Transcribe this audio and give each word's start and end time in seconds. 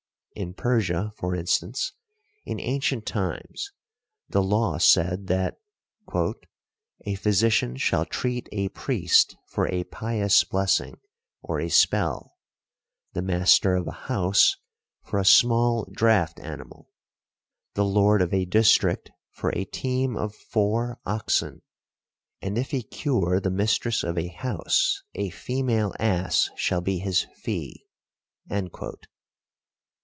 In 0.33 0.53
Persia, 0.53 1.11
for 1.17 1.35
instance, 1.35 1.91
in 2.45 2.57
ancient 2.59 3.05
times 3.05 3.73
the 4.29 4.41
law 4.41 4.77
said 4.77 5.27
that 5.27 5.59
"a 7.05 7.15
physician 7.15 7.75
shall 7.75 8.05
treat 8.05 8.47
a 8.53 8.69
priest 8.69 9.35
for 9.49 9.67
a 9.67 9.83
pious 9.83 10.45
blessing, 10.45 10.95
or 11.43 11.59
a 11.59 11.67
spell; 11.67 12.37
the 13.11 13.21
master 13.21 13.75
of 13.75 13.87
a 13.87 13.91
house 14.07 14.55
for 15.03 15.19
a 15.19 15.25
small 15.25 15.85
draught 15.91 16.39
animal; 16.39 16.89
the 17.73 17.85
lord 17.85 18.21
of 18.21 18.33
a 18.33 18.45
district 18.45 19.11
for 19.31 19.49
a 19.53 19.65
team 19.65 20.15
of 20.15 20.33
four 20.33 20.97
oxen; 21.05 21.61
and 22.41 22.57
if 22.57 22.71
he 22.71 22.81
cure 22.81 23.41
the 23.41 23.51
mistress 23.51 24.01
of 24.01 24.17
a 24.17 24.27
house 24.27 25.03
a 25.13 25.29
female 25.29 25.93
ass 25.99 26.49
shall 26.55 26.81
be 26.81 26.99
his 26.99 27.27
fee." 27.35 27.85